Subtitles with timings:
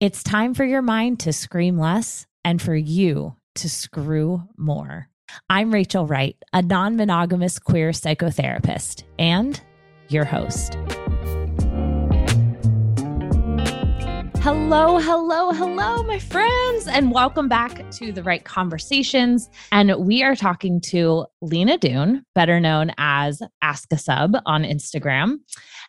[0.00, 5.08] It's time for your mind to scream less and for you to screw more.
[5.48, 9.60] I'm Rachel Wright, a non monogamous queer psychotherapist and
[10.08, 10.76] your host.
[14.44, 19.48] Hello, hello, hello, my friends, and welcome back to the Wright Conversations.
[19.72, 25.36] And we are talking to Lina Dune, better known as Ask a Sub on Instagram.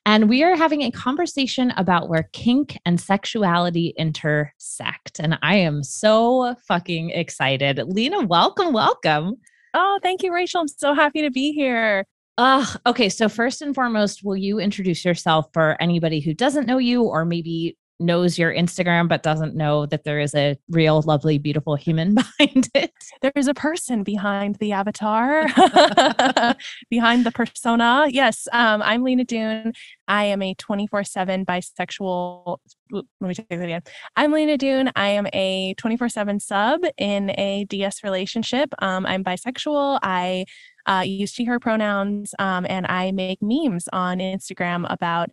[0.08, 5.20] And we are having a conversation about where kink and sexuality intersect.
[5.20, 7.82] And I am so fucking excited.
[7.88, 9.38] Lina, welcome, welcome.
[9.74, 10.62] Oh, thank you, Rachel.
[10.62, 12.06] I'm so happy to be here.
[12.38, 16.78] Uh, okay, so first and foremost, will you introduce yourself for anybody who doesn't know
[16.78, 21.38] you or maybe knows your Instagram but doesn't know that there is a real, lovely,
[21.38, 22.92] beautiful human behind it.
[23.22, 25.46] There is a person behind the avatar,
[26.90, 28.08] behind the persona.
[28.10, 29.74] Yes, um, I'm Lina Dune.
[30.08, 32.58] I am a 24 7 bisexual.
[32.92, 33.82] Let me take that again.
[34.16, 34.92] I'm Lina Dune.
[34.96, 38.74] I am a 24 7 sub in a DS relationship.
[38.80, 40.00] Um, I'm bisexual.
[40.04, 40.46] I
[40.86, 45.32] uh, use she, her pronouns, um, and I make memes on Instagram about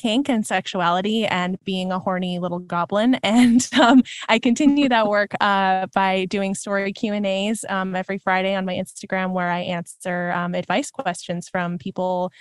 [0.00, 3.18] kink and sexuality and being a horny little goblin.
[3.30, 8.18] And um, I continue that work uh, by doing story Q and A's um, every
[8.18, 12.32] Friday on my Instagram, where I answer um, advice questions from people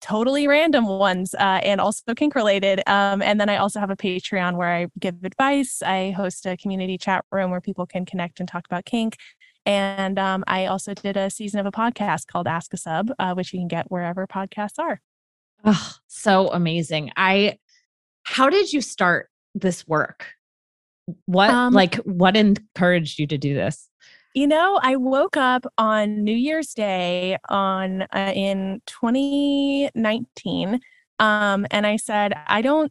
[0.00, 2.82] totally random ones uh, and also kink related.
[2.86, 5.82] Um, and then I also have a Patreon where I give advice.
[5.82, 9.16] I host a community chat room where people can connect and talk about kink.
[9.66, 13.34] And um, I also did a season of a podcast called Ask a Sub, uh,
[13.34, 15.00] which you can get wherever podcasts are.
[15.64, 17.12] Oh, so amazing.
[17.16, 17.58] I
[18.22, 20.26] how did you start this work?
[21.26, 23.88] What um, like what encouraged you to do this?
[24.34, 30.80] You know, I woke up on New Year's Day on uh, in 2019
[31.18, 32.90] um and I said I don't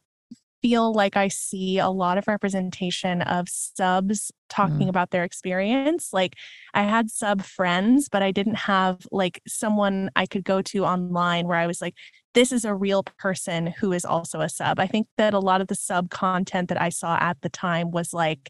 [0.62, 4.90] feel like I see a lot of representation of subs talking mm.
[4.90, 6.09] about their experience.
[6.12, 6.36] Like
[6.74, 11.47] I had sub friends, but I didn't have like someone I could go to online
[11.47, 11.96] where I was like,
[12.34, 14.80] this is a real person who is also a sub.
[14.80, 17.91] I think that a lot of the sub content that I saw at the time
[17.91, 18.50] was like,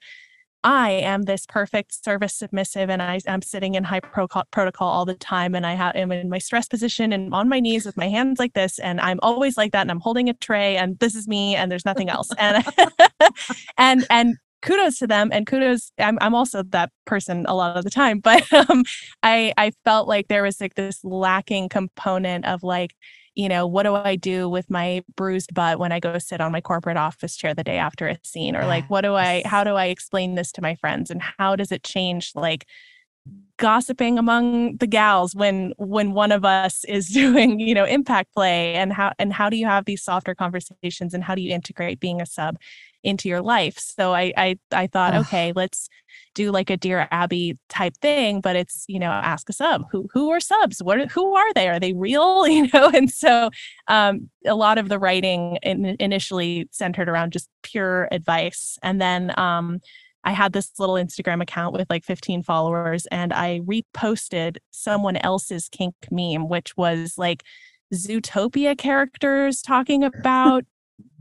[0.63, 5.05] I am this perfect service submissive and I, am sitting in high pro- protocol all
[5.05, 7.95] the time and I have, am in my stress position and on my knees with
[7.95, 10.99] my hands like this and I'm always like that and I'm holding a tray and
[10.99, 12.29] this is me and there's nothing else.
[12.37, 12.65] And
[13.77, 17.85] and and kudos to them and kudos I'm, I'm also that person a lot of
[17.85, 18.83] the time but um,
[19.23, 22.95] I I felt like there was like this lacking component of like
[23.39, 26.51] you know, what do I do with my bruised butt when I go sit on
[26.51, 28.53] my corporate office chair the day after a scene?
[28.53, 31.09] Or like, what do I, how do I explain this to my friends?
[31.09, 32.67] And how does it change like
[33.57, 38.73] gossiping among the gals when when one of us is doing you know impact play
[38.73, 41.99] and how and how do you have these softer conversations and how do you integrate
[41.99, 42.57] being a sub
[43.03, 43.77] into your life.
[43.77, 45.21] So i i, I thought Ugh.
[45.21, 45.89] okay let's
[46.35, 50.07] do like a dear abby type thing but it's you know ask a sub who
[50.13, 50.81] who are subs?
[50.81, 51.67] What are, who are they?
[51.69, 52.47] Are they real?
[52.49, 53.49] You know and so
[53.87, 59.37] um a lot of the writing in, initially centered around just pure advice and then
[59.37, 59.79] um
[60.23, 65.69] I had this little Instagram account with like 15 followers and I reposted someone else's
[65.69, 67.43] kink meme, which was like
[67.93, 70.65] Zootopia characters talking about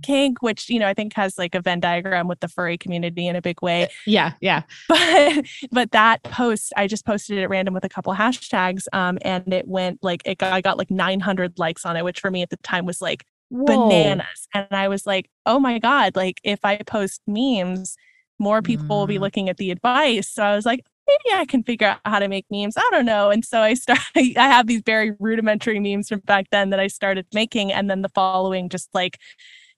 [0.03, 3.27] kink, which, you know, I think has like a Venn diagram with the furry community
[3.27, 3.89] in a big way.
[4.06, 4.33] Yeah.
[4.41, 4.62] Yeah.
[4.89, 8.84] But, but that post, I just posted it at random with a couple hashtags.
[8.93, 12.21] Um, and it went like, it got, I got like 900 likes on it, which
[12.21, 13.88] for me at the time was like Whoa.
[13.88, 14.49] bananas.
[14.55, 17.97] And I was like, oh my God, like if I post memes,
[18.38, 18.88] more people mm.
[18.91, 19.23] will be mm.
[19.23, 20.29] looking at the advice.
[20.29, 22.76] So I was like, maybe I can figure out how to make memes.
[22.76, 23.31] I don't know.
[23.31, 24.05] And so I started,
[24.37, 27.73] I have these very rudimentary memes from back then that I started making.
[27.73, 29.19] And then the following just like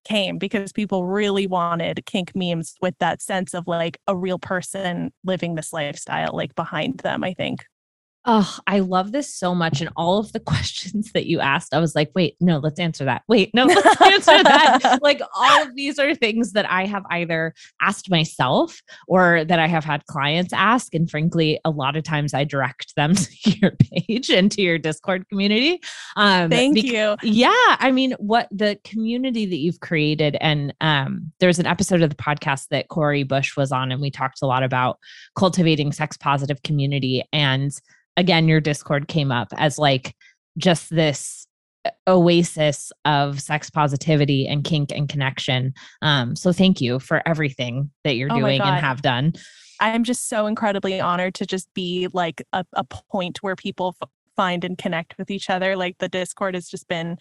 [0.04, 5.12] came because people really wanted kink memes with that sense of like a real person
[5.24, 7.64] living this lifestyle like behind them, I think.
[8.26, 9.80] Oh, I love this so much.
[9.80, 13.04] And all of the questions that you asked, I was like, wait, no, let's answer
[13.06, 13.22] that.
[13.28, 14.98] Wait, no, let's answer that.
[15.02, 19.66] like all of these are things that I have either asked myself or that I
[19.66, 20.94] have had clients ask.
[20.94, 24.78] And frankly, a lot of times I direct them to your page and to your
[24.78, 25.80] Discord community.
[26.16, 27.16] Um, Thank you.
[27.22, 27.76] Yeah.
[27.78, 32.16] I mean, what the community that you've created, and um, there's an episode of the
[32.16, 34.98] podcast that Corey Bush was on, and we talked a lot about
[35.36, 37.24] cultivating sex positive community.
[37.32, 37.72] And
[38.20, 40.14] again, your Discord came up as like
[40.58, 41.46] just this
[42.06, 45.72] oasis of sex positivity and kink and connection.
[46.02, 49.32] Um, so thank you for everything that you're oh doing and have done.
[49.80, 54.10] I'm just so incredibly honored to just be like a, a point where people f-
[54.36, 55.74] find and connect with each other.
[55.74, 57.16] Like the Discord has just been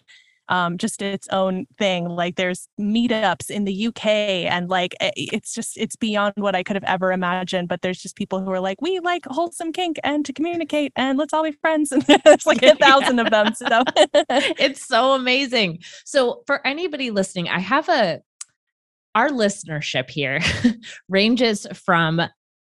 [0.50, 2.08] um, just its own thing.
[2.08, 6.76] Like there's meetups in the UK, and like it's just it's beyond what I could
[6.76, 7.68] have ever imagined.
[7.68, 11.16] But there's just people who are like, we like wholesome kink and to communicate, and
[11.18, 11.92] let's all be friends.
[12.10, 13.24] And it's like a thousand yeah.
[13.24, 13.54] of them.
[13.54, 13.66] So
[14.58, 15.78] it's so amazing.
[16.04, 18.20] So for anybody listening, I have a
[19.14, 20.40] our listenership here
[21.08, 22.20] ranges from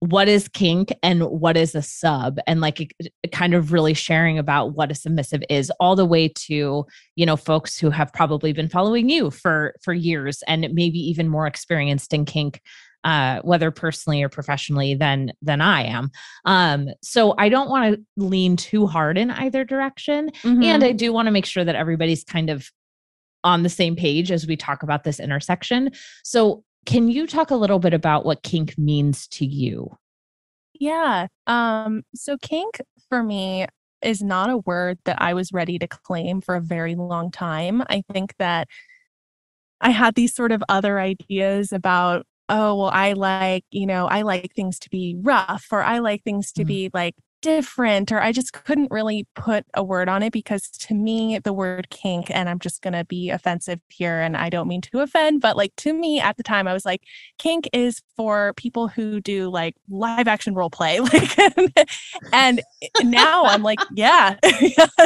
[0.00, 2.94] what is kink and what is a sub and like
[3.32, 6.84] kind of really sharing about what a submissive is all the way to
[7.16, 11.28] you know folks who have probably been following you for for years and maybe even
[11.28, 12.60] more experienced in kink
[13.04, 16.10] uh, whether personally or professionally than than I am.
[16.44, 20.62] Um, so I don't want to lean too hard in either direction, mm-hmm.
[20.64, 22.69] and I do want to make sure that everybody's kind of
[23.44, 25.92] on the same page as we talk about this intersection.
[26.25, 29.96] So can you talk a little bit about what kink means to you?
[30.74, 31.26] Yeah.
[31.46, 33.66] Um, so kink for me
[34.02, 37.82] is not a word that I was ready to claim for a very long time.
[37.88, 38.68] I think that
[39.80, 44.22] I had these sort of other ideas about, oh, well, I like, you know, I
[44.22, 46.66] like things to be rough or I like things to mm.
[46.66, 50.94] be like different or I just couldn't really put a word on it because to
[50.94, 54.68] me the word kink and I'm just going to be offensive here and I don't
[54.68, 57.02] mean to offend but like to me at the time I was like
[57.38, 61.38] kink is for people who do like live action role play like
[62.32, 62.62] and
[63.02, 64.36] now I'm like yeah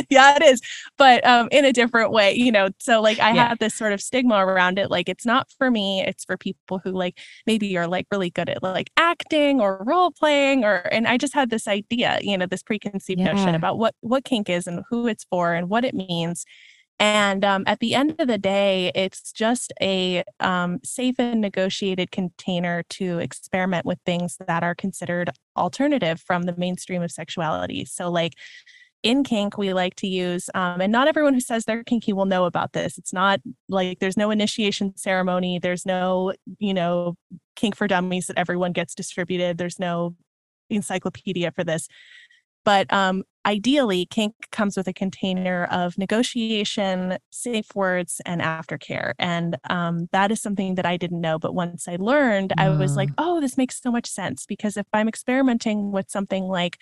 [0.08, 0.60] yeah it is
[0.96, 3.48] but um in a different way you know so like I yeah.
[3.48, 6.80] have this sort of stigma around it like it's not for me it's for people
[6.84, 11.08] who like maybe are like really good at like acting or role playing or and
[11.08, 13.32] I just had this idea you know this preconceived yeah.
[13.32, 16.44] notion about what what kink is and who it's for and what it means
[17.00, 22.10] and um, at the end of the day, it's just a um, safe and negotiated
[22.10, 27.86] container to experiment with things that are considered alternative from the mainstream of sexuality.
[27.86, 28.34] So, like
[29.02, 32.26] in kink, we like to use, um, and not everyone who says they're kinky will
[32.26, 32.98] know about this.
[32.98, 33.40] It's not
[33.70, 37.14] like there's no initiation ceremony, there's no, you know,
[37.56, 40.16] kink for dummies that everyone gets distributed, there's no
[40.68, 41.88] encyclopedia for this.
[42.64, 49.12] But um, ideally, kink comes with a container of negotiation, safe words, and aftercare.
[49.18, 51.38] And um, that is something that I didn't know.
[51.38, 52.62] But once I learned, mm.
[52.62, 53.14] I was like, mm.
[53.18, 54.46] oh, this makes so much sense.
[54.46, 56.76] Because if I'm experimenting with something like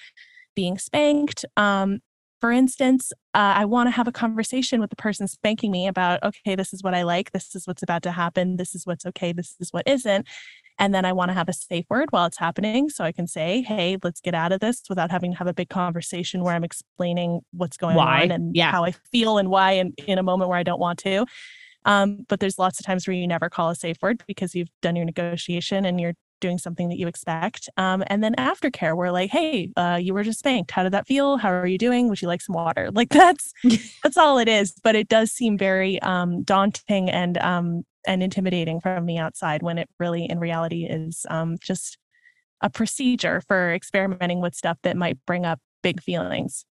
[0.55, 2.01] being spanked, um,
[2.41, 6.23] for instance, uh, I want to have a conversation with the person spanking me about,
[6.23, 7.33] okay, this is what I like.
[7.33, 8.57] This is what's about to happen.
[8.57, 9.33] This is what's okay.
[9.33, 10.27] This is what isn't.
[10.79, 12.89] And then I want to have a safe word while it's happening.
[12.89, 15.55] So I can say, hey, let's get out of this without having to have a
[15.55, 18.23] big conversation where I'm explaining what's going why?
[18.23, 18.71] on and yeah.
[18.71, 21.27] how I feel and why in, in a moment where I don't want to.
[21.85, 24.71] Um, but there's lots of times where you never call a safe word because you've
[24.83, 27.69] done your negotiation and you're doing something that you expect.
[27.77, 30.71] Um, and then aftercare, we're like, hey, uh, you were just spanked.
[30.71, 31.37] How did that feel?
[31.37, 32.09] How are you doing?
[32.09, 32.91] Would you like some water?
[32.99, 33.53] Like that's
[34.03, 34.75] that's all it is.
[34.83, 39.79] But it does seem very um, daunting and um, and intimidating from the outside when
[39.79, 41.99] it really, in reality, is um, just
[42.61, 46.65] a procedure for experimenting with stuff that might bring up big feelings.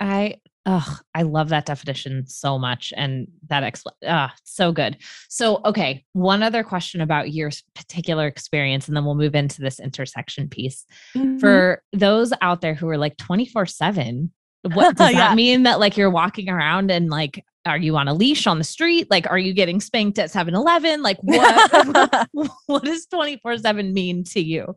[0.00, 2.92] I Oh, I love that definition so much.
[2.96, 4.96] And that expl- uh, so good.
[5.28, 9.80] So, okay, one other question about your particular experience, and then we'll move into this
[9.80, 10.86] intersection piece.
[11.16, 11.38] Mm-hmm.
[11.38, 14.30] For those out there who are like 24 7,
[14.62, 15.28] what does yeah.
[15.28, 18.58] that mean that like you're walking around and like, are you on a leash on
[18.58, 19.08] the street?
[19.10, 21.02] Like, are you getting spanked at 7 Eleven?
[21.02, 22.28] Like, what,
[22.66, 24.74] what does 24 7 mean to you?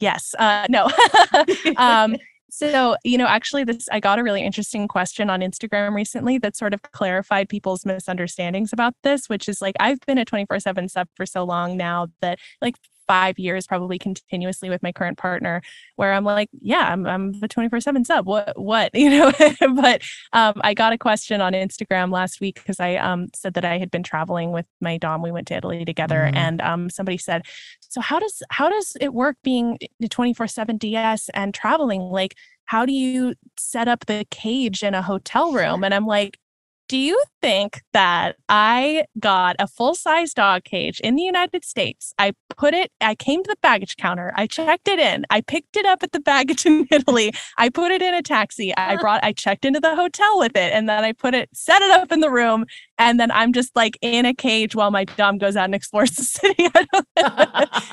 [0.00, 0.34] Yes.
[0.38, 0.88] Uh, no.
[1.76, 2.16] um,
[2.48, 6.56] so, you know, actually, this I got a really interesting question on Instagram recently that
[6.56, 10.88] sort of clarified people's misunderstandings about this, which is like I've been a 24 7
[10.88, 12.76] sub for so long now that like
[13.06, 15.62] five years probably continuously with my current partner
[15.96, 18.26] where i'm like yeah i'm, I'm the 24 7 sub.
[18.26, 19.32] What what you know?
[19.74, 23.64] But um, i got a question on instagram last week because i um, said that
[23.64, 25.22] i had been traveling with my dom.
[25.22, 26.36] We went to italy together mm-hmm.
[26.36, 27.42] and um, somebody said
[27.80, 32.02] so how does how does it work being the 24 7 ds and traveling?
[32.02, 32.34] Like
[32.66, 35.84] how do you set up the cage in a hotel room?
[35.84, 36.38] And I'm like,
[36.88, 42.14] do you think that I got a full size dog cage in the United States?
[42.18, 45.76] I put it, I came to the baggage counter, I checked it in, I picked
[45.76, 49.00] it up at the baggage in Italy, I put it in a taxi, I uh-huh.
[49.00, 51.90] brought, I checked into the hotel with it, and then I put it, set it
[51.90, 52.66] up in the room,
[52.98, 56.10] and then I'm just like in a cage while my dom goes out and explores
[56.12, 56.68] the city.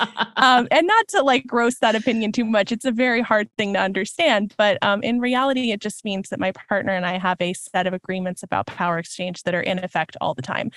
[0.36, 3.72] um, and not to like gross that opinion too much, it's a very hard thing
[3.74, 7.38] to understand, but um, in reality, it just means that my partner and I have
[7.40, 10.70] a set of agreements about power exchange that are in effect all the time.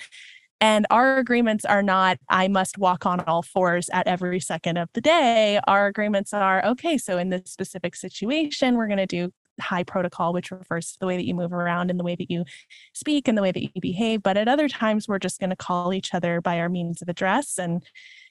[0.60, 4.88] And our agreements are not, I must walk on all fours at every second of
[4.92, 5.60] the day.
[5.68, 10.32] Our agreements are, okay, so in this specific situation, we're going to do high protocol,
[10.32, 12.44] which refers to the way that you move around and the way that you
[12.92, 14.22] speak and the way that you behave.
[14.22, 17.08] But at other times, we're just going to call each other by our means of
[17.08, 17.82] address and,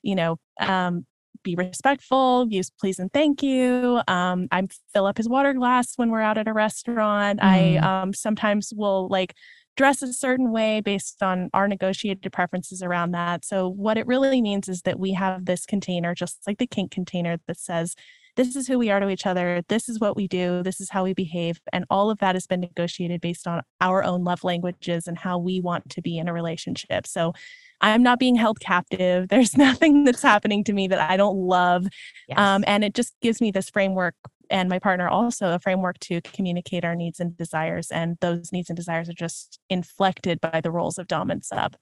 [0.02, 1.06] you know, um,
[1.44, 4.02] be respectful, use please and thank you.
[4.08, 7.40] Um, I fill up his water glass when we're out at a restaurant.
[7.40, 7.44] Mm.
[7.44, 9.34] I um, sometimes will like
[9.78, 13.46] dress a certain way based on our negotiated preferences around that.
[13.46, 16.92] So, what it really means is that we have this container, just like the kink
[16.92, 17.96] container, that says,
[18.38, 19.62] this is who we are to each other.
[19.68, 20.64] This is what we do.
[20.64, 21.60] This is how we behave.
[21.74, 25.38] And all of that has been negotiated based on our own love languages and how
[25.38, 27.06] we want to be in a relationship.
[27.06, 27.34] So,
[27.80, 29.28] I'm not being held captive.
[29.30, 31.86] There's nothing that's happening to me that I don't love.
[32.28, 32.40] Yes.
[32.40, 34.16] Um, and it just gives me this framework
[34.50, 37.92] and my partner also a framework to communicate our needs and desires.
[37.92, 41.76] And those needs and desires are just inflected by the roles of Dom and Sub.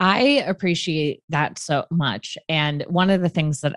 [0.00, 2.36] I appreciate that so much.
[2.48, 3.76] And one of the things that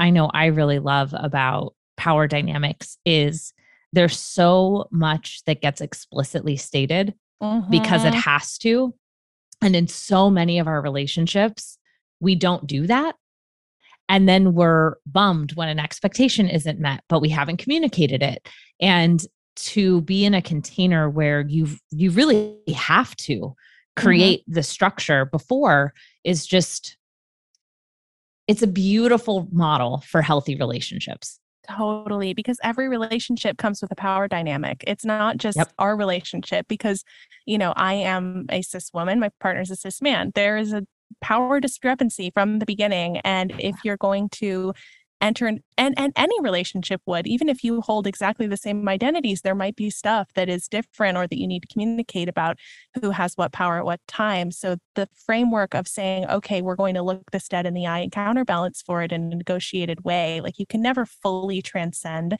[0.00, 3.52] I know I really love about power dynamics is
[3.92, 7.70] there's so much that gets explicitly stated mm-hmm.
[7.70, 8.30] because it mm-hmm.
[8.30, 8.94] has to.
[9.62, 11.78] And in so many of our relationships,
[12.18, 13.14] we don't do that
[14.10, 18.46] and then we're bummed when an expectation isn't met but we haven't communicated it
[18.80, 19.26] and
[19.56, 24.06] to be in a container where you you really have to mm-hmm.
[24.06, 24.54] create mm-hmm.
[24.54, 26.96] the structure before is just
[28.50, 31.38] it's a beautiful model for healthy relationships
[31.68, 35.72] totally because every relationship comes with a power dynamic it's not just yep.
[35.78, 37.04] our relationship because
[37.46, 40.84] you know i am a cis woman my partner's a cis man there is a
[41.20, 43.18] power discrepancy from the beginning.
[43.18, 44.74] And if you're going to
[45.20, 49.42] enter an, and and any relationship would even if you hold exactly the same identities
[49.42, 52.58] there might be stuff that is different or that you need to communicate about
[53.00, 56.94] who has what power at what time so the framework of saying okay we're going
[56.94, 60.40] to look this dead in the eye and counterbalance for it in a negotiated way
[60.40, 62.36] like you can never fully transcend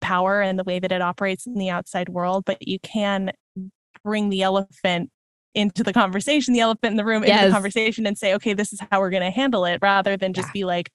[0.00, 3.32] power and the way that it operates in the outside world but you can
[4.04, 5.10] bring the elephant
[5.54, 7.38] into the conversation, the elephant in the room, yes.
[7.38, 10.16] into the conversation and say, okay, this is how we're going to handle it rather
[10.16, 10.52] than just yeah.
[10.52, 10.90] be like,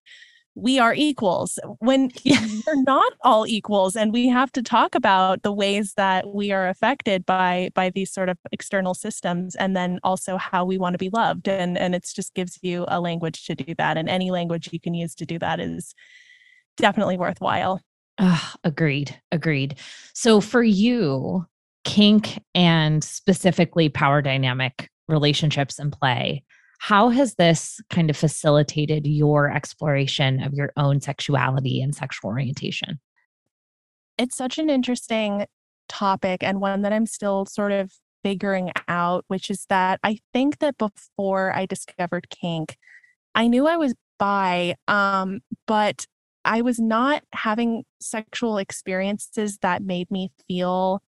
[0.55, 1.59] we are equals.
[1.79, 6.51] When we're not all equals and we have to talk about the ways that we
[6.51, 10.93] are affected by by these sort of external systems and then also how we want
[10.93, 14.09] to be loved and and it just gives you a language to do that and
[14.09, 15.93] any language you can use to do that is
[16.77, 17.81] definitely worthwhile.
[18.63, 19.75] Agreed agreed.
[20.13, 21.45] So for you
[21.83, 26.43] kink and specifically power dynamic relationships and play,
[26.79, 32.99] how has this kind of facilitated your exploration of your own sexuality and sexual orientation?
[34.17, 35.45] It's such an interesting
[35.87, 37.91] topic and one that I'm still sort of
[38.23, 42.77] figuring out, which is that I think that before I discovered kink,
[43.35, 46.07] I knew I was bi, um, but
[46.43, 51.01] I was not having sexual experiences that made me feel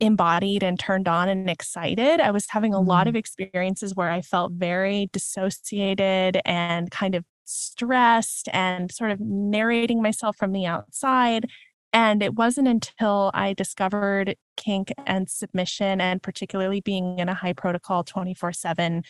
[0.00, 2.20] embodied and turned on and excited.
[2.20, 3.18] I was having a lot of mm-hmm.
[3.18, 10.36] experiences where I felt very dissociated and kind of stressed and sort of narrating myself
[10.36, 11.46] from the outside.
[11.92, 17.54] And it wasn't until I discovered kink and submission, and particularly being in a high
[17.54, 19.02] protocol 24 7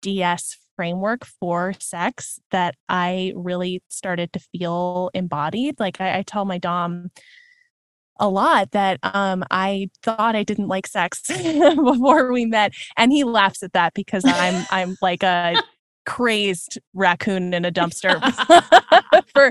[0.00, 5.78] DS framework for sex, that I really started to feel embodied.
[5.78, 7.10] Like I, I tell my Dom,
[8.20, 13.24] a lot that um, I thought I didn't like sex before we met, and he
[13.24, 15.56] laughs at that because I'm I'm like a
[16.06, 18.20] crazed raccoon in a dumpster
[19.34, 19.50] for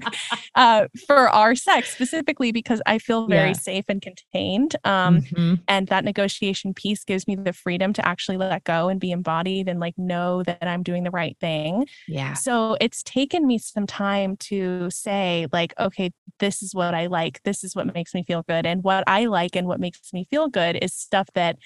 [0.55, 3.53] uh, for our sex specifically because I feel very yeah.
[3.53, 4.75] safe and contained.
[4.83, 5.55] Um, mm-hmm.
[5.67, 9.67] And that negotiation piece gives me the freedom to actually let go and be embodied
[9.67, 11.87] and like know that I'm doing the right thing.
[12.07, 12.33] Yeah.
[12.33, 17.41] So it's taken me some time to say like, okay, this is what I like.
[17.43, 18.65] This is what makes me feel good.
[18.65, 21.57] And what I like and what makes me feel good is stuff that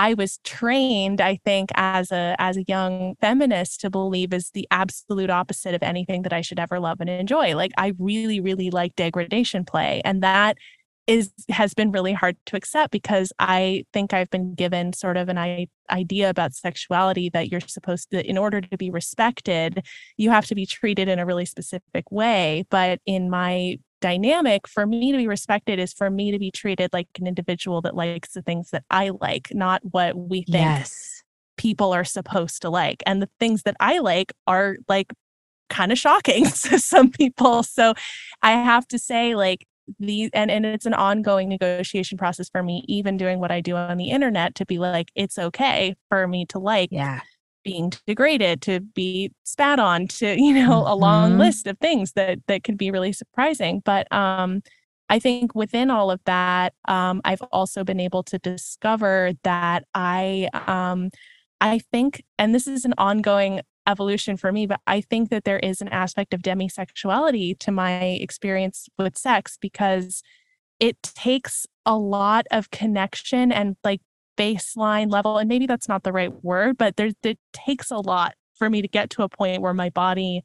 [0.00, 4.66] I was trained, I think, as a as a young feminist to believe is the
[4.70, 7.54] absolute opposite of anything that I should ever love and enjoy.
[7.54, 10.00] Like I really, really like degradation play.
[10.02, 10.56] And that
[11.06, 15.28] is has been really hard to accept because I think I've been given sort of
[15.28, 19.84] an I- idea about sexuality that you're supposed to in order to be respected
[20.16, 24.86] you have to be treated in a really specific way but in my dynamic for
[24.86, 28.32] me to be respected is for me to be treated like an individual that likes
[28.32, 31.22] the things that I like not what we think Yes.
[31.56, 35.12] people are supposed to like and the things that I like are like
[35.68, 37.94] kind of shocking to some people so
[38.42, 39.66] I have to say like
[39.98, 43.74] the and, and it's an ongoing negotiation process for me even doing what i do
[43.74, 47.20] on the internet to be like it's okay for me to like Yeah.
[47.64, 51.38] Being degraded to be spat on to you know a long Mhm.
[51.38, 54.62] list of things that that can be really surprising but um
[55.08, 60.48] i think within all of that um i've also been able to discover that i
[60.66, 61.10] um
[61.60, 65.58] i think and this is an ongoing evolution for me but i think that there
[65.60, 70.22] is an aspect of demisexuality to my experience with sex because
[70.80, 74.00] it takes a lot of connection and like
[74.40, 78.32] baseline level and maybe that's not the right word but there's it takes a lot
[78.54, 80.42] for me to get to a point where my body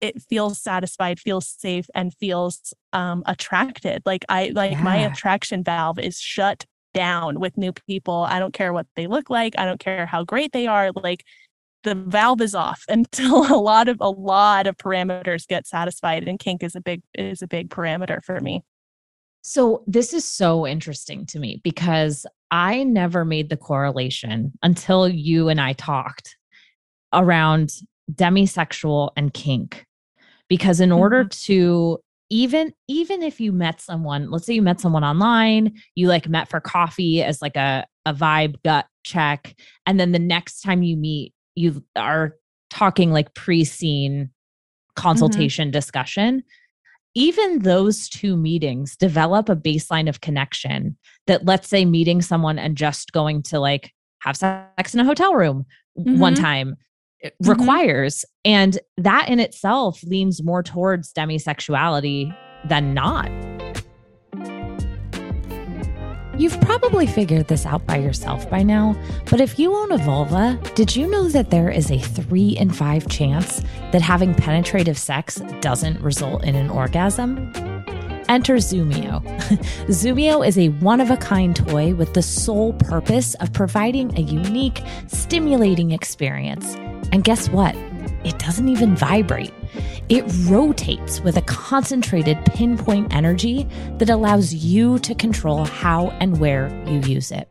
[0.00, 4.02] it feels satisfied feels safe and feels um attracted.
[4.06, 8.26] Like i like my attraction valve is shut down with new people.
[8.28, 9.54] I don't care what they look like.
[9.58, 10.90] I don't care how great they are.
[10.92, 11.24] Like
[11.84, 16.38] the valve is off until a lot of a lot of parameters get satisfied and
[16.38, 18.62] kink is a big is a big parameter for me
[19.42, 25.48] So this is so interesting to me because I never made the correlation until you
[25.48, 26.36] and I talked
[27.12, 27.72] around
[28.12, 29.86] demisexual and kink.
[30.48, 31.52] Because in order mm-hmm.
[31.52, 36.28] to even even if you met someone, let's say you met someone online, you like
[36.28, 39.54] met for coffee as like a a vibe gut check
[39.86, 42.36] and then the next time you meet you are
[42.70, 45.00] talking like pre-scene mm-hmm.
[45.00, 46.42] consultation discussion
[47.14, 52.76] even those two meetings develop a baseline of connection that let's say meeting someone and
[52.76, 55.64] just going to like have sex in a hotel room
[55.94, 56.40] one Mhm.
[56.40, 56.76] time
[57.20, 57.48] it Mhm.
[57.48, 62.34] requires and that in itself leans more towards demisexuality
[62.68, 63.28] than not
[66.40, 68.96] You've probably figured this out by yourself by now,
[69.28, 72.70] but if you own a vulva, did you know that there is a three in
[72.70, 77.52] five chance that having penetrative sex doesn't result in an orgasm?
[78.30, 79.22] Enter Zumio.
[79.88, 84.22] Zumio is a one of a kind toy with the sole purpose of providing a
[84.22, 86.74] unique, stimulating experience.
[87.12, 87.76] And guess what?
[88.24, 89.52] It doesn't even vibrate.
[90.08, 93.66] It rotates with a concentrated pinpoint energy
[93.98, 97.48] that allows you to control how and where you use it.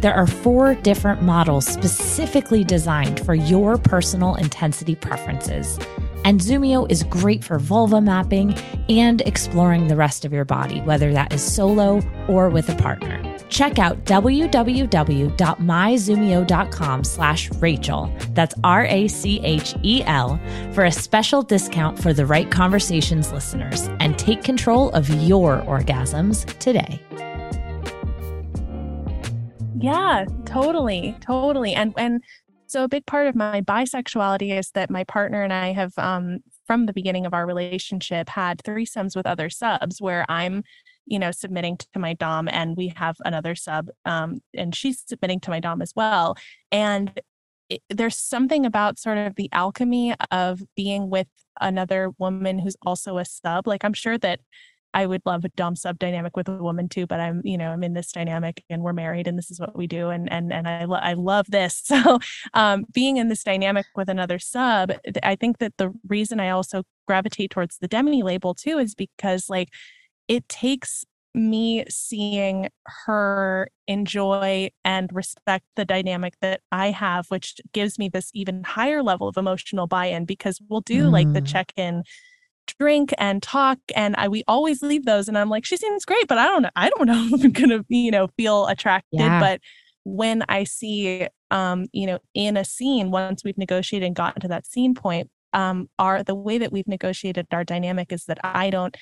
[0.00, 5.78] There are four different models specifically designed for your personal intensity preferences.
[6.24, 8.54] And Zumio is great for vulva mapping
[8.88, 13.22] and exploring the rest of your body, whether that is solo or with a partner.
[13.48, 18.12] Check out www.myzumio.com slash Rachel.
[18.32, 20.40] That's R-A-C-H-E-L
[20.74, 26.44] for a special discount for the Wright Conversations listeners and take control of your orgasms
[26.58, 27.00] today.
[29.80, 31.74] Yeah, totally, totally.
[31.74, 32.22] And and
[32.68, 36.40] so a big part of my bisexuality is that my partner and I have um
[36.66, 40.62] from the beginning of our relationship had threesomes with other subs where I'm
[41.06, 45.40] you know submitting to my dom and we have another sub um and she's submitting
[45.40, 46.36] to my dom as well.
[46.70, 47.20] And
[47.68, 51.28] it, there's something about sort of the alchemy of being with
[51.60, 53.66] another woman who's also a sub.
[53.66, 54.40] Like i'm sure that
[54.98, 57.70] I would love a dom sub dynamic with a woman too, but I'm, you know,
[57.70, 60.08] I'm in this dynamic and we're married and this is what we do.
[60.10, 61.82] And, and, and I, lo- I love this.
[61.88, 62.18] So,
[62.54, 66.82] um, being in this dynamic with another sub, I think that the reason I also
[67.06, 69.68] gravitate towards the demi label too is because like
[70.28, 72.68] it takes me seeing
[73.06, 79.02] her enjoy and respect the dynamic that I have, which gives me this even higher
[79.02, 81.46] level of emotional buy-in because we'll do like the Mm.
[81.46, 82.02] check-in
[82.78, 86.28] drink and talk and I we always leave those and I'm like she seems great
[86.28, 89.20] but I don't know I don't know if I'm going to you know feel attracted
[89.20, 89.40] Yeah.
[89.40, 89.60] but
[90.04, 94.48] when I see um you know in a scene once we've negotiated and gotten to
[94.48, 98.70] that scene point um our the way that we've negotiated our dynamic is that I
[98.70, 98.96] don't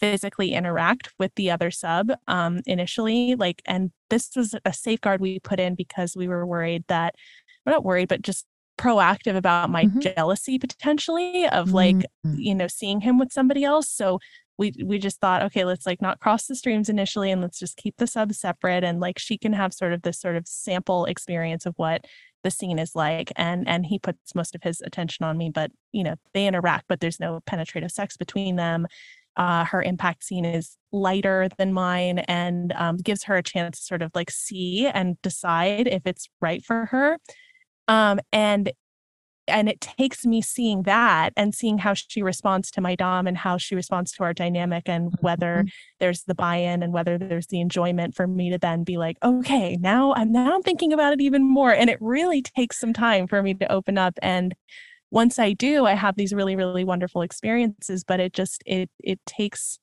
[0.00, 5.38] physically interact with the other sub um initially like and this was a safeguard we
[5.38, 7.14] put in because we were worried that
[7.64, 8.46] we're not worried but just
[8.82, 10.00] proactive about my Mhm.
[10.14, 12.34] jealousy potentially of like Mhm.
[12.36, 14.18] you know seeing him with somebody else so
[14.58, 17.76] we we just thought okay let's like not cross the streams initially and let's just
[17.76, 21.04] keep the subs separate and like she can have sort of this sort of sample
[21.06, 22.04] experience of what
[22.44, 25.70] the scene is like and and he puts most of his attention on me but
[25.92, 28.86] you know they interact but there's no penetrative sex between them
[29.38, 33.84] uh, her impact scene is lighter than mine and um, gives her a chance to
[33.86, 37.16] sort of like see and decide if it's right for her.
[37.88, 38.72] Um, and
[39.48, 43.36] and it takes me seeing that and seeing how she responds to my dom and
[43.36, 45.68] how she responds to our dynamic and whether mm-hmm.
[45.98, 49.76] there's the buy-in and whether there's the enjoyment for me to then be like okay
[49.78, 53.26] now i'm now i'm thinking about it even more and it really takes some time
[53.26, 54.54] for me to open up and
[55.12, 59.20] once I do, I have these really, really wonderful experiences, but it just, it, it
[59.26, 59.78] takes,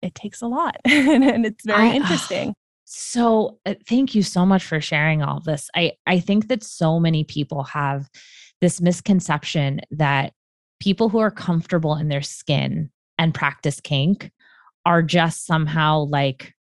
[0.00, 2.54] it takes a lot and it's very I, interesting.
[2.92, 5.70] So uh, thank you so much for sharing all this.
[5.76, 8.10] I, I think that so many people have
[8.60, 10.32] this misconception that
[10.80, 14.32] people who are comfortable in their skin and practice kink
[14.84, 16.54] are just somehow like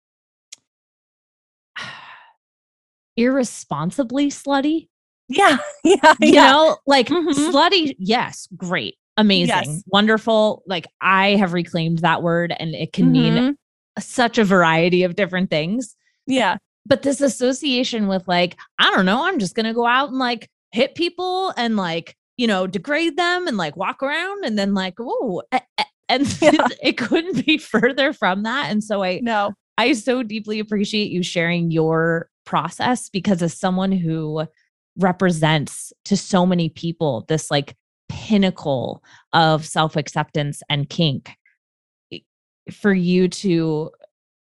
[3.17, 4.89] irresponsibly slutty
[5.29, 5.59] yeah.
[5.85, 6.15] Yeah.
[6.21, 6.51] You yeah.
[6.51, 7.29] know, like mm-hmm.
[7.29, 9.83] slutty, yes, great, amazing, yes.
[9.87, 10.65] wonderful.
[10.67, 13.35] Like I have reclaimed that word and it can mm-hmm.
[13.35, 13.59] mean
[14.01, 15.95] such a variety of different things.
[16.27, 16.57] Yeah.
[16.85, 20.19] But this association with like, I don't know, I'm just going to go out and
[20.19, 24.75] like hit people and like, you know, degrade them and like walk around and then
[24.75, 25.43] like, oh,
[26.09, 26.69] and yeah.
[26.83, 28.71] it couldn't be further from that.
[28.71, 33.93] And so I, no, I so deeply appreciate you sharing your process because as someone
[33.93, 34.47] who
[34.99, 37.77] represents to so many people this like
[38.09, 41.33] pinnacle of self acceptance and kink
[42.73, 43.91] for you to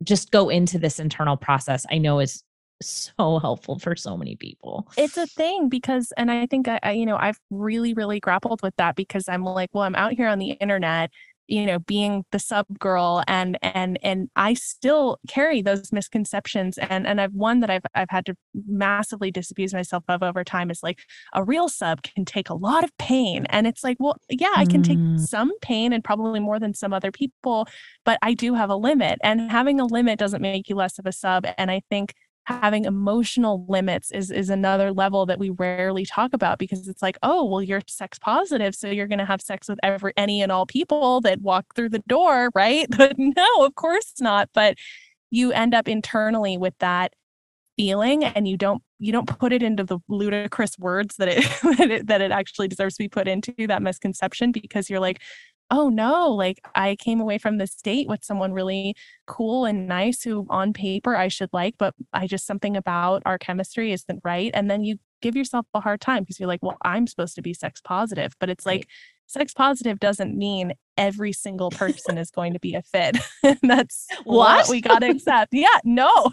[0.03, 2.43] just go into this internal process i know is
[2.81, 4.89] so helpful for so many people.
[4.97, 8.63] It's a thing because and i think I, I you know i've really really grappled
[8.63, 11.11] with that because i'm like well i'm out here on the internet
[11.49, 17.07] you know being the sub girl and and and i still carry those misconceptions and
[17.07, 20.83] and i've one that i've i've had to massively disabuse myself of over time is
[20.83, 21.01] like
[21.35, 24.65] a real sub can take a lot of pain and it's like well yeah i
[24.65, 25.19] can take mm.
[25.19, 27.67] some pain and probably more than some other people
[28.05, 31.07] but i do have a limit and having a limit doesn't make you less of
[31.07, 32.15] a sub and i think
[32.49, 37.19] having emotional limits is is another level that we rarely talk about because it's like
[37.23, 40.51] oh well you're sex positive so you're going to have sex with every any and
[40.51, 42.87] all people that walk through the door right?
[42.97, 44.49] But no of course not.
[44.55, 44.77] But
[45.31, 47.13] you end up internally with that
[47.77, 51.45] feeling and you don't you don't put it into the ludicrous words that it,
[51.79, 55.21] that it that it actually deserves to be put into that misconception because you're like
[55.71, 58.95] oh no, like I came away from this date with someone really
[59.27, 63.39] cool and nice who on paper I should like, but I just something about our
[63.39, 64.51] chemistry isn't right.
[64.55, 67.43] And then you give yourself a hard time because you're like, well, I'm supposed to
[67.43, 68.35] be sex positive.
[68.41, 68.89] But it's like
[69.29, 73.19] sex positive doesn't mean every single person is going to be a fit.
[73.63, 74.57] That's what?
[74.57, 75.53] what we got to accept.
[75.53, 76.33] Yeah, no.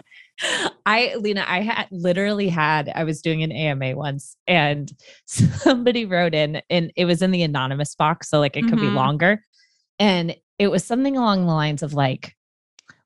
[0.86, 4.90] I, Lina, I had literally had, I was doing an AMA once and
[5.26, 8.30] somebody wrote in, and it was in the anonymous box.
[8.30, 8.88] So, like, it could mm-hmm.
[8.88, 9.42] be longer.
[9.98, 12.34] And it was something along the lines of, like,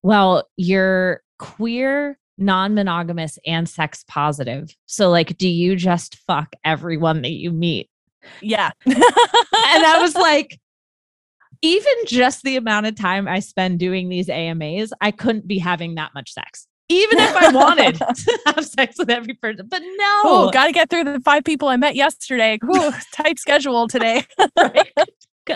[0.03, 4.75] well, you're queer, non monogamous, and sex positive.
[4.85, 7.91] So, like, do you just fuck everyone that you meet?
[8.41, 8.71] Yeah.
[8.87, 10.59] and I was like,
[11.63, 15.95] even just the amount of time I spend doing these AMAs, I couldn't be having
[15.97, 16.67] that much sex.
[16.89, 20.21] Even if I wanted to have sex with every person, but no.
[20.25, 22.59] Oh, got to get through the five people I met yesterday.
[22.65, 24.25] Ooh, tight schedule today.
[24.57, 24.93] right?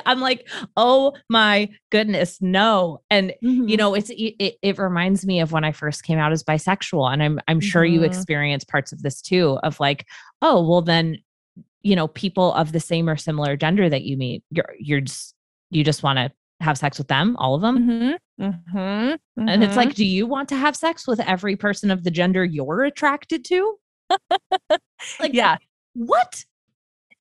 [0.06, 3.00] I'm like, oh my goodness, no.
[3.11, 3.68] And mm-hmm.
[3.68, 7.12] you know, it's it, it reminds me of when I first came out as bisexual,
[7.12, 7.94] and I'm I'm sure mm-hmm.
[7.94, 9.59] you experience parts of this too.
[9.62, 10.06] Of like,
[10.42, 11.18] oh, well, then
[11.82, 15.34] you know people of the same or similar gender that you meet you're you're just
[15.70, 18.44] you just want to have sex with them all of them mm-hmm.
[18.44, 18.78] Mm-hmm.
[18.78, 19.48] Mm-hmm.
[19.48, 19.96] and it's like mm-hmm.
[19.96, 23.78] do you want to have sex with every person of the gender you're attracted to
[25.20, 25.56] like yeah
[25.94, 26.44] what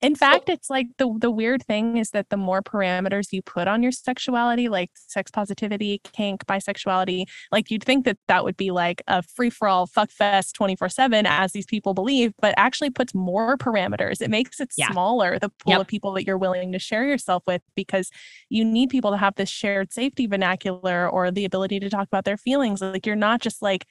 [0.02, 3.68] in fact, it's like the the weird thing is that the more parameters you put
[3.68, 8.70] on your sexuality, like sex positivity, kink, bisexuality, like you'd think that that would be
[8.70, 13.14] like a free for all fuck fest 24/7 as these people believe, but actually puts
[13.14, 14.22] more parameters.
[14.22, 14.90] It makes it yeah.
[14.90, 15.80] smaller the pool yep.
[15.82, 18.10] of people that you're willing to share yourself with because
[18.48, 22.24] you need people to have this shared safety vernacular or the ability to talk about
[22.24, 22.80] their feelings.
[22.80, 23.86] Like you're not just like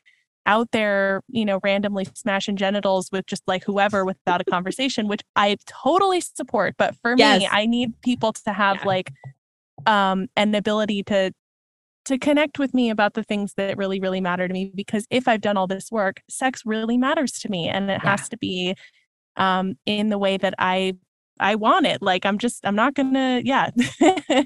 [0.49, 5.21] out there, you know, randomly smashing genitals with just like whoever without a conversation, which
[5.35, 6.73] I totally support.
[6.75, 7.41] But for yes.
[7.41, 8.85] me, I need people to have yeah.
[8.85, 9.13] like
[9.85, 11.31] um an ability to
[12.05, 15.27] to connect with me about the things that really really matter to me because if
[15.27, 18.09] I've done all this work, sex really matters to me and it yeah.
[18.09, 18.75] has to be
[19.37, 20.95] um in the way that I
[21.39, 22.01] I want it.
[22.01, 23.69] Like I'm just I'm not going to yeah.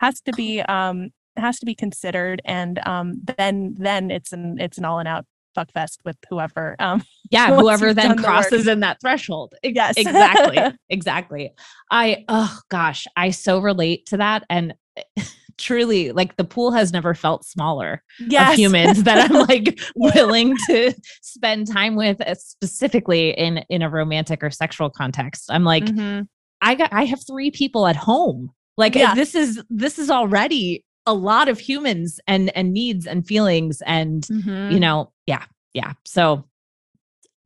[0.00, 4.78] has to be um has to be considered and um then then it's an it's
[4.78, 6.76] an all and out fuckfest with whoever.
[6.78, 9.54] Um, yeah, whoever then crosses the in that threshold.
[9.62, 11.52] Yes, exactly, exactly.
[11.90, 14.74] I oh gosh, I so relate to that, and
[15.58, 18.52] truly like the pool has never felt smaller yes.
[18.52, 23.90] of humans that I'm like willing to spend time with uh, specifically in in a
[23.90, 25.50] romantic or sexual context.
[25.50, 26.22] I'm like mm-hmm.
[26.60, 28.50] I got I have 3 people at home.
[28.76, 29.14] Like yeah.
[29.14, 34.22] this is this is already a lot of humans and and needs and feelings and
[34.24, 34.72] mm-hmm.
[34.72, 35.44] you know, yeah.
[35.74, 35.92] Yeah.
[36.04, 36.44] So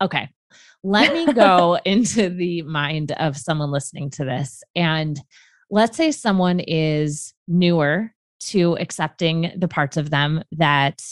[0.02, 0.28] okay.
[0.82, 5.20] Let me go into the mind of someone listening to this and
[5.70, 11.02] let's say someone is newer to accepting the parts of them that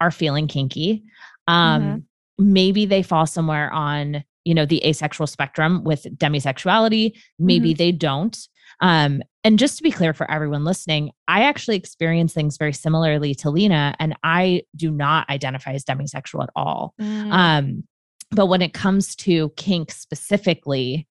[0.00, 1.04] are feeling kinky.
[1.48, 2.52] Um, mm-hmm.
[2.52, 7.12] Maybe they fall somewhere on, you know, the asexual spectrum with demisexuality.
[7.38, 7.78] Maybe mm-hmm.
[7.78, 8.36] they don't.
[8.80, 13.32] Um, and just to be clear for everyone listening, I actually experience things very similarly
[13.36, 16.94] to Lina, and I do not identify as demisexual at all.
[17.00, 17.32] Mm.
[17.32, 17.84] Um,
[18.32, 21.06] but when it comes to kink specifically,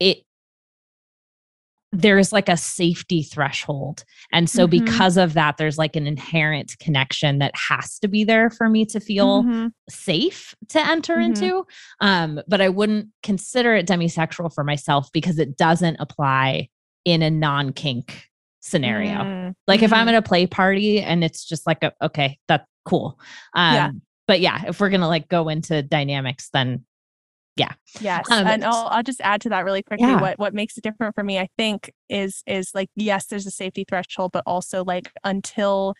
[0.00, 0.22] it
[1.94, 4.02] there's like a safety threshold.
[4.32, 4.86] And so, mm-hmm.
[4.86, 8.86] because of that, there's like an inherent connection that has to be there for me
[8.86, 9.66] to feel mm-hmm.
[9.90, 11.24] safe to enter mm-hmm.
[11.24, 11.66] into.
[12.00, 16.70] Um, but I wouldn't consider it demisexual for myself because it doesn't apply
[17.04, 18.28] in a non kink
[18.60, 19.14] scenario.
[19.14, 19.50] Mm-hmm.
[19.66, 20.08] Like, if I'm mm-hmm.
[20.10, 23.18] at a play party and it's just like, a, okay, that's cool.
[23.54, 23.90] Um, yeah.
[24.28, 26.84] But yeah, if we're going to like go into dynamics, then
[27.56, 30.20] yeah yes um, and I'll, I'll just add to that really quickly yeah.
[30.20, 33.50] what what makes it different for me i think is is like yes there's a
[33.50, 35.94] safety threshold but also like until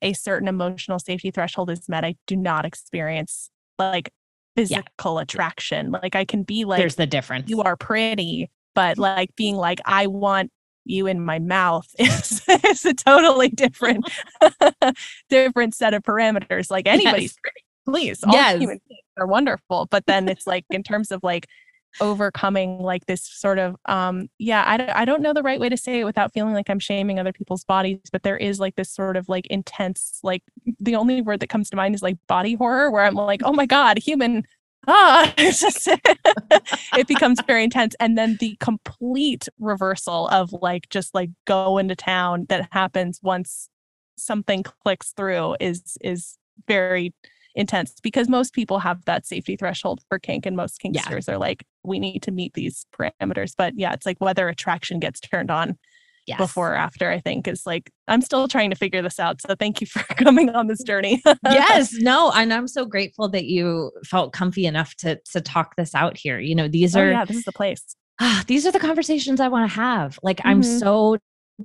[0.00, 4.10] a certain emotional safety threshold is met i do not experience like
[4.56, 5.22] physical yeah.
[5.22, 9.56] attraction like i can be like there's the difference you are pretty but like being
[9.56, 10.50] like i want
[10.84, 14.04] you in my mouth is, is a totally different
[15.28, 17.54] different set of parameters like anybody's yes.
[17.86, 18.58] please all yes.
[18.58, 21.46] human beings are wonderful but then it's like in terms of like
[22.00, 25.76] overcoming like this sort of um yeah I, I don't know the right way to
[25.76, 28.90] say it without feeling like i'm shaming other people's bodies but there is like this
[28.90, 30.42] sort of like intense like
[30.80, 33.52] the only word that comes to mind is like body horror where i'm like oh
[33.52, 34.42] my god human
[34.86, 35.88] ah it's just
[36.96, 41.96] it becomes very intense and then the complete reversal of like just like go into
[41.96, 43.68] town that happens once
[44.16, 47.12] something clicks through is is very
[47.54, 51.34] intense because most people have that safety threshold for kink and most kinksters yeah.
[51.34, 55.20] are like we need to meet these parameters but yeah it's like whether attraction gets
[55.20, 55.78] turned on
[56.26, 56.38] yes.
[56.38, 59.54] before or after i think is like i'm still trying to figure this out so
[59.54, 63.90] thank you for coming on this journey yes no and i'm so grateful that you
[64.04, 67.24] felt comfy enough to to talk this out here you know these oh, are yeah
[67.24, 70.48] this is the place ah, these are the conversations i want to have like mm-hmm.
[70.48, 71.16] i'm so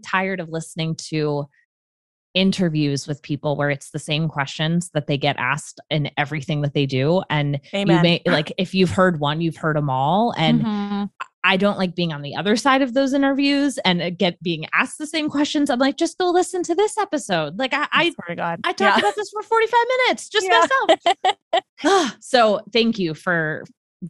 [0.06, 1.46] tired of listening to
[2.36, 6.76] interviews with people where it's the same questions that they get asked in everything that
[6.76, 7.98] they do and Amen.
[7.98, 11.06] you may like if you've heard one you've heard them all and mm-hmm.
[11.44, 14.66] I don't like being on the other side of those interviews and uh, get being
[14.74, 15.70] asked the same questions.
[15.70, 17.58] I'm like, just go listen to this episode.
[17.58, 18.60] Like I, I, I, God.
[18.64, 19.00] I talked yeah.
[19.00, 20.68] about this for 45 minutes, just yeah.
[21.82, 22.18] myself.
[22.20, 23.64] so thank you for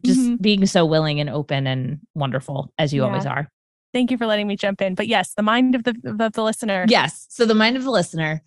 [0.04, 0.36] just mm-hmm.
[0.36, 3.08] being so willing and open and wonderful as you yeah.
[3.08, 3.48] always are.
[3.92, 4.94] Thank you for letting me jump in.
[4.94, 6.86] But yes, the mind of the of the listener.
[6.88, 7.26] Yes.
[7.28, 8.42] So the mind of the listener,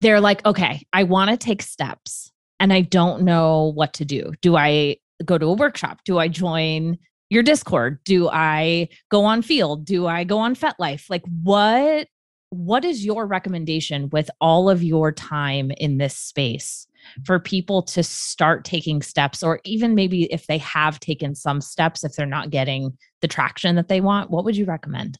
[0.00, 4.32] they're like, okay, I want to take steps and I don't know what to do.
[4.42, 6.00] Do I go to a workshop?
[6.04, 6.98] Do I join
[7.30, 7.98] your Discord?
[8.04, 9.84] Do I go on Feeld?
[9.84, 11.10] Do I go on FetLife?
[11.10, 12.08] Like what
[12.50, 16.86] what is your recommendation with all of your time in this space
[17.24, 22.04] for people to start taking steps or even maybe if they have taken some steps
[22.04, 25.18] if they're not getting the traction that they want what would you recommend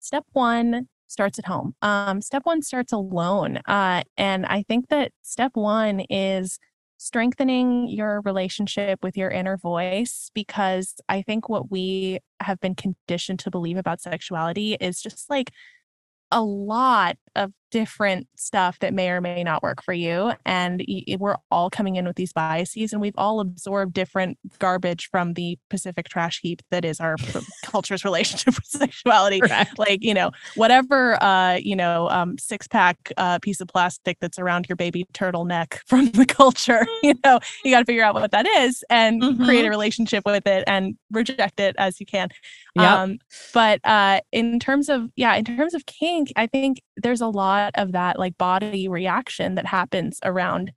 [0.00, 5.12] step one starts at home um, step one starts alone uh, and i think that
[5.22, 6.58] step one is
[6.98, 13.38] strengthening your relationship with your inner voice because i think what we have been conditioned
[13.38, 15.52] to believe about sexuality is just like
[16.30, 20.32] a lot of different stuff that may or may not work for you.
[20.46, 20.84] And
[21.18, 25.58] we're all coming in with these biases, and we've all absorbed different garbage from the
[25.70, 27.16] Pacific trash heap that is our
[27.64, 29.40] culture's relationship with sexuality.
[29.40, 29.78] Correct.
[29.78, 34.38] Like, you know, whatever, uh, you know, um, six pack uh, piece of plastic that's
[34.38, 38.30] around your baby turtleneck from the culture, you know, you got to figure out what
[38.30, 39.44] that is and mm-hmm.
[39.44, 39.70] create a mm-hmm.
[39.70, 42.28] relationship with it and reject it as you can.
[42.76, 42.90] Yep.
[42.90, 43.18] Um,
[43.52, 47.72] but uh, in terms of, yeah, in terms of kink, I think there's a lot
[47.74, 50.72] of that like body reaction that happens around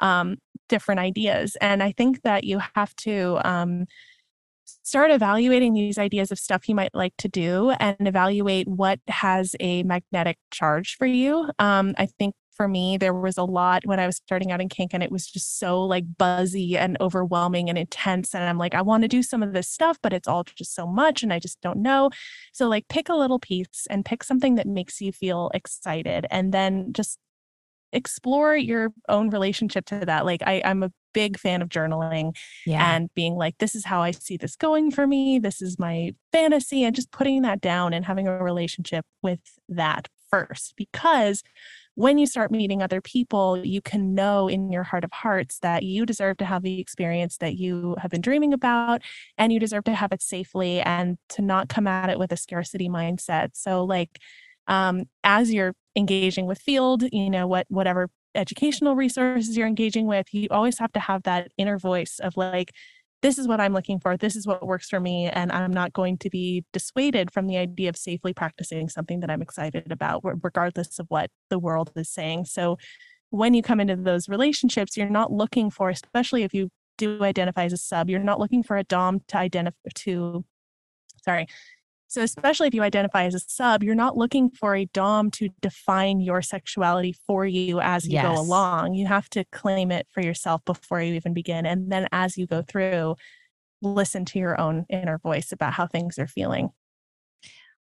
[0.00, 0.36] um,
[0.68, 1.56] different ideas.
[1.60, 3.86] And I think that you have to um,
[4.64, 9.54] start evaluating these ideas of stuff you might like to do and evaluate what has
[9.60, 11.48] a magnetic charge for you.
[11.58, 12.96] Um, I think for me.
[12.96, 15.58] There was a lot when I was starting out in kink, and it was just
[15.58, 18.34] so like buzzy and overwhelming and intense.
[18.34, 20.74] And I'm like, I want to do some of this stuff, but it's all just
[20.74, 22.10] so much, and I just don't know.
[22.52, 26.52] So, like, pick a little piece and pick something that makes you feel excited, and
[26.52, 27.18] then just
[27.92, 30.24] explore your own relationship to that.
[30.26, 32.94] Like, I, I'm a big fan of journaling yeah.
[32.94, 35.38] and being like, this is how I see this going for me.
[35.38, 40.08] This is my fantasy, and just putting that down and having a relationship with that
[40.30, 40.74] first.
[40.76, 41.42] Because
[41.96, 45.82] when you start meeting other people, you can know in your heart of hearts that
[45.82, 49.02] you deserve to have the experience that you have been dreaming about
[49.38, 52.36] and you deserve to have it safely and to not come at it with a
[52.36, 53.50] scarcity mindset.
[53.54, 54.20] So, like,
[54.68, 60.32] um, as you're engaging with Feeld, you know, what whatever educational resources you're engaging with,
[60.34, 62.72] you always have to have that inner voice of like,
[63.26, 64.16] this is what I'm looking for.
[64.16, 65.26] This is what works for me.
[65.26, 69.30] And I'm not going to be dissuaded from the idea of safely practicing something that
[69.30, 72.44] I'm excited about, regardless of what the world is saying.
[72.44, 72.78] So
[73.30, 77.64] when you come into those relationships, you're not looking for, especially if you do identify
[77.64, 80.44] as a sub, you're not looking for a Dom to identify to,
[81.24, 81.48] sorry,
[82.08, 85.48] so, especially if you identify as a sub, you're not looking for a Dom to
[85.60, 88.24] define your sexuality for you as you yes.
[88.24, 88.94] go along.
[88.94, 91.66] You have to claim it for yourself before you even begin.
[91.66, 93.16] And then as you go through,
[93.82, 96.70] listen to your own inner voice about how things are feeling.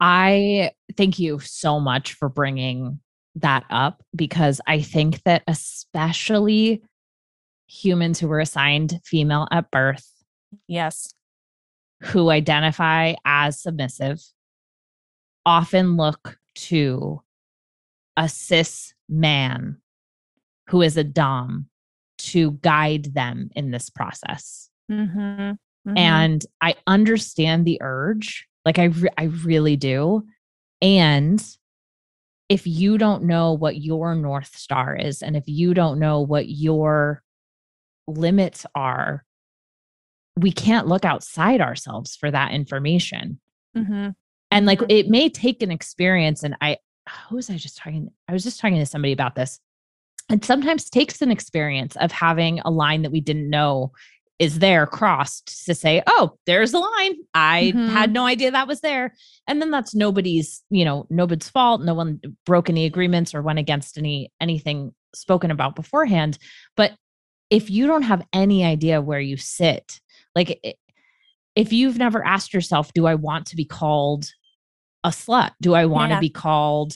[0.00, 3.00] I thank you so much for bringing
[3.36, 6.82] that up because I think that especially
[7.68, 10.10] humans who were assigned female at birth.
[10.66, 11.14] Yes
[12.02, 14.20] who identify as submissive
[15.46, 17.22] often look to
[18.16, 19.78] a cis man
[20.68, 21.66] who is a Dom
[22.18, 24.70] to guide them in this process.
[24.90, 25.52] Mm-hmm.
[25.88, 25.96] Mm-hmm.
[25.96, 28.46] And I understand the urge.
[28.64, 30.24] Like I, re- I really do.
[30.82, 31.42] And
[32.48, 36.48] if you don't know what your North Star is, and if you don't know what
[36.48, 37.22] your
[38.06, 39.24] limits are,
[40.40, 43.40] we can't look outside ourselves for that information.
[43.76, 44.10] Mm-hmm.
[44.50, 44.90] And like mm-hmm.
[44.90, 46.42] it may take an experience.
[46.42, 46.78] And I,
[47.28, 48.08] who was I just talking?
[48.28, 49.60] I was just talking to somebody about this.
[50.30, 53.92] It sometimes takes an experience of having a line that we didn't know
[54.38, 57.14] is there crossed to say, oh, there's a line.
[57.34, 57.88] I mm-hmm.
[57.88, 59.14] had no idea that was there.
[59.46, 61.82] And then that's nobody's, you know, nobody's fault.
[61.82, 66.38] No one broke any agreements or went against any anything spoken about beforehand.
[66.74, 66.92] But
[67.50, 70.00] if you don't have any idea where you sit
[70.34, 70.78] like,
[71.56, 74.26] if you've never asked yourself, do I want to be called
[75.04, 75.52] a slut?
[75.60, 76.16] Do I want yeah.
[76.16, 76.94] to be called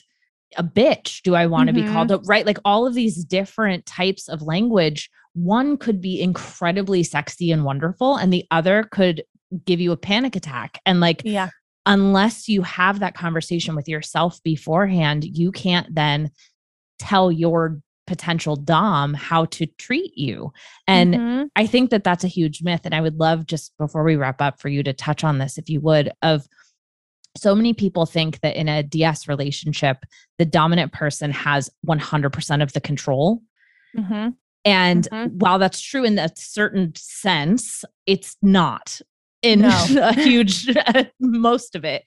[0.57, 1.23] a bitch?
[1.23, 1.79] Do I want mm-hmm.
[1.79, 2.47] to be called a right?
[2.47, 8.17] Like all of these different types of language, one could be incredibly sexy and wonderful,
[8.17, 9.25] and the other could
[9.65, 10.81] give you a panic attack.
[10.87, 11.51] And like, yeah,
[11.87, 16.31] unless you have that conversation with yourself beforehand, you can't then
[16.99, 20.53] tell your potential dom how to treat you
[20.87, 21.45] and mm-hmm.
[21.57, 24.43] i think that that's a huge myth and i would love just before we wrap
[24.43, 26.47] up for you to touch on this if you would of
[27.37, 30.05] so many people think that in a ds relationship
[30.39, 33.41] the dominant person has 100% of the control
[33.97, 34.29] mm-hmm.
[34.65, 35.39] and mm-hmm.
[35.39, 39.01] while that's true in a certain sense it's not
[39.41, 39.69] in no.
[40.01, 40.69] a huge
[41.21, 42.05] most of it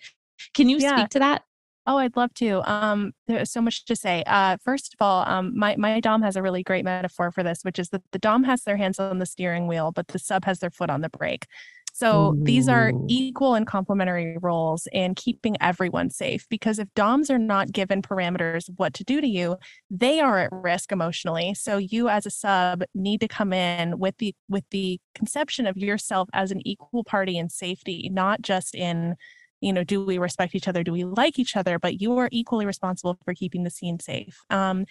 [0.54, 0.96] can you yeah.
[0.96, 1.44] speak to that
[1.88, 2.70] Oh, I'd love to.
[2.70, 4.22] Um, there's so much to say.
[4.28, 7.62] Uh, first of all, um, my my dom has a really great metaphor for this,
[7.64, 10.44] which is that the dom has their hands on the steering wheel, but the sub
[10.44, 11.48] has their foot on the brake.
[11.94, 12.44] So Ooh.
[12.44, 16.46] these are equal and complementary roles in keeping everyone safe.
[16.48, 19.58] Because if DOMs are not given parameters of what to do to you,
[19.90, 21.56] they are at risk emotionally.
[21.56, 25.78] So you as a sub need to come in with the with the conception of
[25.78, 29.16] yourself as an equal party in safety, not just in
[29.62, 30.84] you know, do we respect each other?
[30.84, 31.80] Do we like each other?
[31.80, 34.40] But you are equally responsible for keeping the scene safe.
[34.50, 34.86] Um,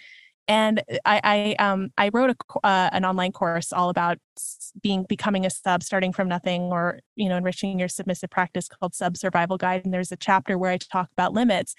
[0.48, 4.18] and I, I, um, I wrote a, uh, an online course all about
[4.80, 8.94] being becoming a sub, starting from nothing, or you know, enriching your submissive practice called
[8.94, 9.84] Sub Survival Guide.
[9.84, 11.74] And there's a chapter where I talk about limits.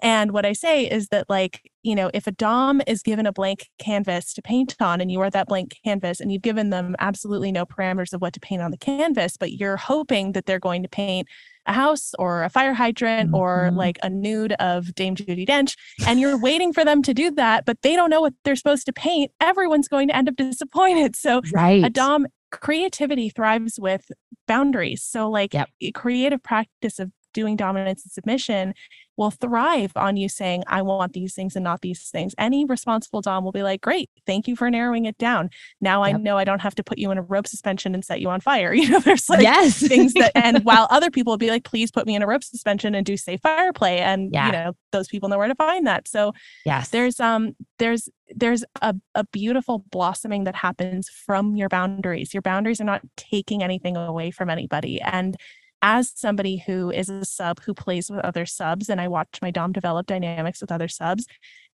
[0.00, 3.32] And what I say is that, like, you know, if a Dom is given a
[3.32, 6.96] blank canvas to paint on and you are that blank canvas and you've given them
[6.98, 10.58] absolutely no parameters of what to paint on the canvas, but you're hoping that they're
[10.58, 11.28] going to paint
[11.66, 13.36] a house or a fire hydrant mm-hmm.
[13.36, 17.30] or like a nude of Dame Judi Dench, and you're waiting for them to do
[17.32, 20.36] that, but they don't know what they're supposed to paint, everyone's going to end up
[20.36, 21.16] disappointed.
[21.16, 21.84] So, right.
[21.84, 24.10] a Dom creativity thrives with
[24.46, 25.02] boundaries.
[25.02, 25.68] So, like, yep.
[25.94, 28.72] creative practice of doing dominance and submission
[29.18, 32.34] will thrive on you saying, I want these things and not these things.
[32.38, 35.50] Any responsible Dom will be like, Great, thank you for narrowing it down.
[35.80, 36.14] Now yep.
[36.14, 38.30] I know I don't have to put you in a rope suspension and set you
[38.30, 38.74] on fire.
[38.86, 39.78] You know, there's like yes.
[39.88, 42.44] things that, and while other people will be like, Please put me in a rope
[42.44, 43.98] suspension and do safe fire play.
[43.98, 44.46] And, yeah.
[44.46, 46.08] you know, those people know where to find that.
[46.08, 46.32] So,
[46.64, 52.32] yes, there's, um, there's, there's a, a beautiful blossoming that happens from your boundaries.
[52.32, 55.00] Your boundaries are not taking anything away from anybody.
[55.00, 55.36] And
[55.82, 59.50] as somebody who is a sub who plays with other subs and I watch my
[59.50, 61.26] Dom develop dynamics with other subs,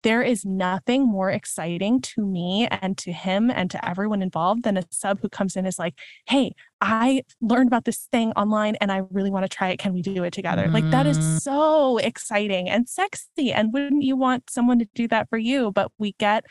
[0.03, 4.77] there is nothing more exciting to me and to him and to everyone involved than
[4.77, 5.95] a sub who comes in is like,
[6.29, 9.79] Hey, I learned about this thing online and I really want to try it.
[9.79, 10.67] Can we do it together?
[10.67, 10.73] Mm.
[10.73, 11.41] Like that is mm.
[11.41, 13.53] so exciting and sexy.
[13.53, 15.71] And wouldn't you want someone to do that for you?
[15.71, 16.45] But we get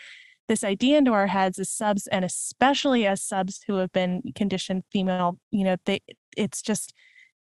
[0.48, 4.84] this idea into our heads as subs and especially as subs who have been conditioned
[4.92, 6.02] female, you know, they
[6.38, 6.94] it's just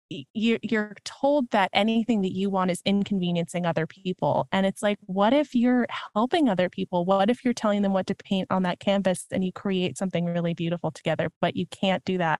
[0.10, 4.97] you're, you're told that anything that you want is inconveniencing other people and it's like
[5.01, 8.64] what if you're helping other people what if you're telling them what to paint on
[8.64, 12.39] that canvas and you create something really beautiful together but you can't do that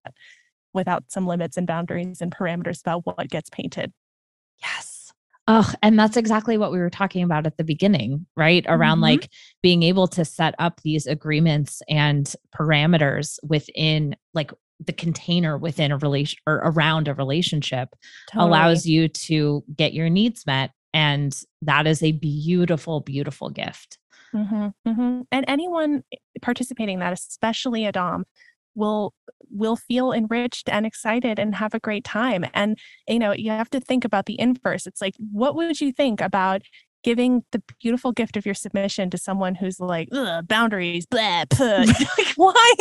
[0.74, 3.92] without some limits and boundaries and parameters about what gets painted
[4.62, 5.00] yes
[5.52, 8.64] Oh, and that's exactly what we were talking about at the beginning, right?
[8.68, 9.22] Around mm-hmm.
[9.22, 9.32] like
[9.64, 14.52] being able to set up these agreements and parameters within like
[14.86, 17.90] the container within a relation or around a relationship
[18.32, 18.48] totally.
[18.48, 23.98] allows you to get your needs met and that is a beautiful beautiful gift
[24.34, 25.22] mm-hmm, mm-hmm.
[25.32, 26.04] and anyone
[26.42, 28.26] participating in that especially a dom
[28.76, 29.14] will
[29.52, 32.78] will feel enriched and excited and have a great time and
[33.08, 36.22] you know you have to think about the inverse it's like what would you think
[36.22, 36.62] about
[37.04, 40.10] giving the beautiful gift of your submission to someone who's like
[40.48, 42.74] boundaries blah, like, why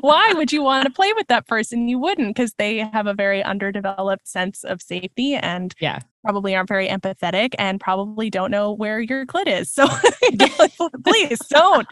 [0.00, 1.88] why would you want to play with that person?
[1.88, 6.00] You wouldn't because they have a very underdeveloped sense of safety and yeah.
[6.24, 9.70] probably aren't very empathetic and probably don't know where your clit is.
[9.72, 9.86] So
[11.04, 11.86] please don't.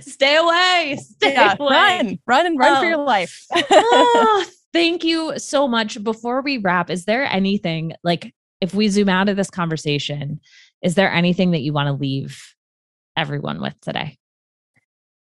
[0.00, 1.68] Stay away stay yeah, away.
[1.70, 2.80] run run and run oh.
[2.80, 3.04] for your oh.
[3.04, 3.46] life.
[3.54, 6.02] Oh, thank you so much.
[6.02, 10.40] Before we wrap is there anything like if we zoom out of this conversation,
[10.82, 12.54] is there anything that you want to leave
[13.16, 14.16] everyone with today?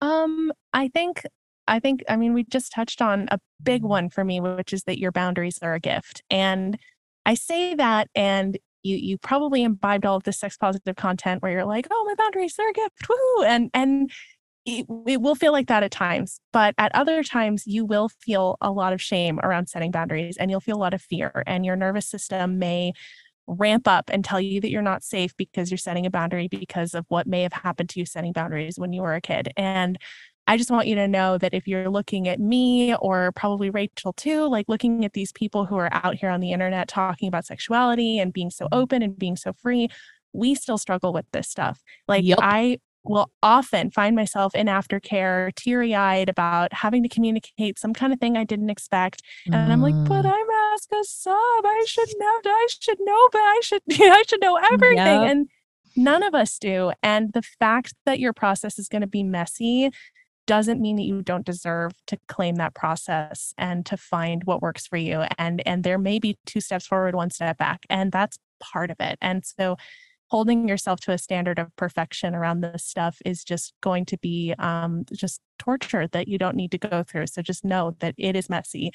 [0.01, 1.23] Um, I think
[1.69, 4.83] I think I mean we just touched on a big one for me, which is
[4.85, 6.23] that your boundaries are a gift.
[6.31, 6.79] And
[7.25, 11.53] I say that and you you probably imbibed all of this sex positive content where
[11.53, 13.09] you're like, oh my boundaries, they're a gift.
[13.09, 13.45] Woo!
[13.45, 14.11] And and
[14.67, 18.59] it, it will feel like that at times, but at other times, you will feel
[18.61, 21.65] a lot of shame around setting boundaries and you'll feel a lot of fear, and
[21.65, 22.93] your nervous system may
[23.49, 26.95] ramp up and tell you that you're not safe because you're setting a boundary because
[26.95, 29.53] of what may have happened to you setting boundaries when you were a kid.
[29.57, 29.99] And
[30.47, 34.13] I just want you to know that if you're looking at me or probably Rachel
[34.15, 37.45] too, like looking at these people who are out here on the internet talking about
[37.45, 38.79] sexuality and being so mm-hmm.
[38.79, 39.89] open and being so free,
[40.33, 41.83] we still struggle with this stuff.
[42.07, 42.39] Like yep.
[42.41, 42.79] I
[43.09, 48.21] will often find myself in aftercare, teary eyed about having to communicate some kind of
[48.21, 49.23] thing I didn't expect.
[49.47, 49.71] And mm.
[49.71, 50.33] I'm like, but mm.
[50.33, 50.49] I'm
[51.01, 51.35] a sub.
[51.35, 52.41] I should know.
[52.45, 54.97] I should know, but I should, I should know everything.
[54.97, 55.31] Yep.
[55.31, 55.49] And
[55.97, 56.93] none of us do.
[57.03, 59.91] And the fact that your process is going to be messy
[60.47, 64.87] doesn't mean that you don't deserve to claim that process and to find what works
[64.87, 65.25] for you.
[65.37, 67.85] And and there may be two steps forward, one step back.
[67.91, 69.19] And that's part of it.
[69.21, 69.77] And so
[70.29, 74.55] holding yourself to a standard of perfection around this stuff is just going to be
[74.59, 77.27] um, just torture that you don't need to go through.
[77.27, 78.93] So just know that it is messy.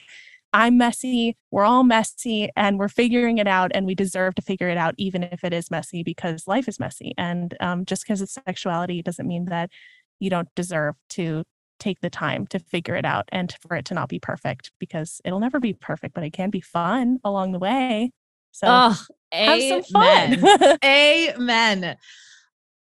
[0.54, 1.36] I'm messy.
[1.50, 4.94] We're all messy and we're figuring it out and we deserve to figure it out,
[4.98, 7.14] even if it is messy because life is messy.
[7.18, 9.72] And um, just because it's sexuality doesn't mean that
[10.20, 11.44] you don't deserve to
[11.80, 15.20] take the time to figure it out and for it to not be perfect because
[15.26, 18.12] it'll never be perfect, but it can be fun along the way.
[18.54, 20.78] So oh, have some fun.
[20.86, 21.98] amen.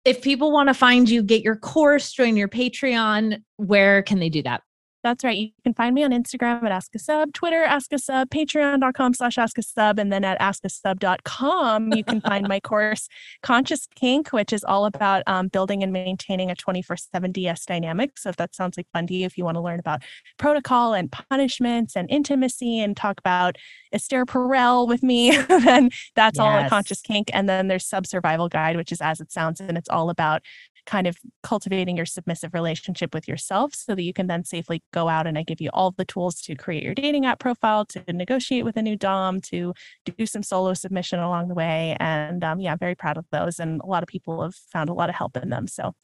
[0.05, 4.31] If people want to find you, get your course, join your Patreon, where can they
[4.31, 4.62] do that?
[5.03, 5.36] That's right.
[5.36, 9.14] You can find me on Instagram at Ask a Sub, Twitter, Ask a Sub, Patreon.com
[9.14, 13.09] slash Ask a Sub, and then at AskASub.com, you can find my course,
[13.42, 18.16] Conscious Kink, which is all about um, building and maintaining a 24 7 DS dynamic.
[18.16, 20.03] So if that sounds like fun to you, if you want to learn about
[20.38, 23.57] protocol and punishments and intimacy and talk about
[23.92, 26.40] Esther Perel with me, then that's yes.
[26.40, 27.28] all at Conscious Kink.
[27.32, 30.42] And then there's Sub Survival Guide, which is as it sounds, and it's all about
[30.87, 35.09] kind of cultivating your submissive relationship with yourself so that you can then safely go
[35.09, 38.03] out and I give you all the tools to create your dating app profile, to
[38.12, 39.72] negotiate with a new Dom, to
[40.16, 41.97] do some solo submission along the way.
[42.01, 43.59] And um, yeah, I'm very proud of those.
[43.59, 45.66] And a lot of people have found a lot of help in them.
[45.66, 45.95] So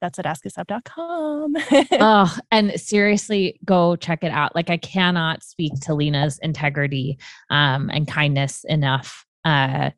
[0.00, 1.56] that's at askasub.com.
[1.92, 4.54] oh, and seriously, go check it out.
[4.54, 7.18] Like I cannot speak to Lina's integrity
[7.50, 9.24] um, and kindness enough.
[9.44, 9.90] Uh,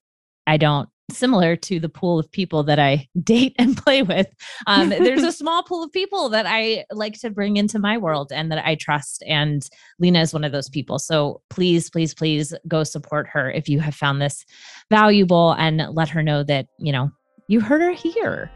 [0.47, 4.27] I don't similar to the pool of people that I date and play with.
[4.67, 8.33] Um, there's a small pool of people that I like to bring into my world
[8.33, 9.23] and that I trust.
[9.27, 10.99] And Lina is one of those people.
[10.99, 14.45] So please, please, please go support her if you have found this
[14.91, 17.11] valuable and let her know that, you know,
[17.49, 18.51] you heard her here.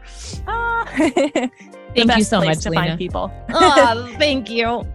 [0.47, 0.85] Ah.
[0.95, 2.87] thank you so much, to Lina.
[2.87, 3.31] find people.
[3.49, 4.85] oh, thank you.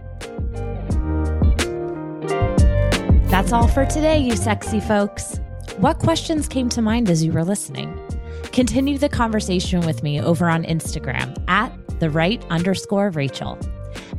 [3.31, 5.39] That's all for today, you sexy folks.
[5.79, 7.99] What questions came to mind as you were listening?
[8.53, 13.59] Continue the conversation with me over on Instagram at the Wright underscore Rachel.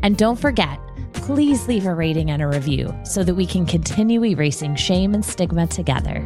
[0.01, 0.79] And don't forget,
[1.13, 5.23] please leave a rating and a review so that we can continue erasing shame and
[5.23, 6.25] stigma together.